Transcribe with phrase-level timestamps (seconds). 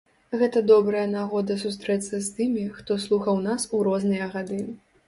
[0.41, 4.65] Гэта добрая нагода сустрэцца з тымі, хто слухаў нас у розныя гады.